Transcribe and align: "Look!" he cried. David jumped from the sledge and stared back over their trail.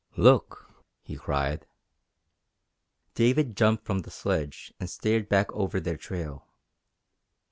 "Look!" 0.17 0.67
he 1.03 1.15
cried. 1.15 1.67
David 3.13 3.55
jumped 3.55 3.85
from 3.85 3.99
the 3.99 4.09
sledge 4.09 4.73
and 4.79 4.89
stared 4.89 5.29
back 5.29 5.53
over 5.53 5.79
their 5.79 5.95
trail. 5.95 6.47